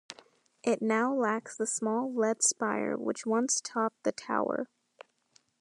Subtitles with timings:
[0.63, 4.67] It now lacks the small lead spire which once topped the tower.